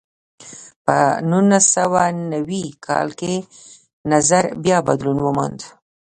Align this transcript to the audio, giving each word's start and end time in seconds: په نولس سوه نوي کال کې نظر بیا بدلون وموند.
په 0.85 0.97
نولس 1.29 1.65
سوه 1.77 2.03
نوي 2.33 2.65
کال 2.87 3.07
کې 3.19 3.35
نظر 4.11 4.43
بیا 4.63 4.77
بدلون 4.87 5.17
وموند. 5.21 5.59